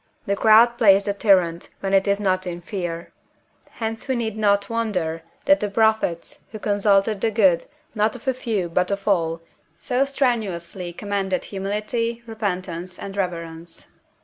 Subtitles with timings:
[0.25, 3.13] The crowd plays the tyrant, when it is not in fear;
[3.69, 8.33] hence we need not wonder that the prophets, who consulted the good, not of a
[8.33, 9.41] few, but of all,
[9.77, 13.91] so strenuously commended Humility, Repentance, and Reverence.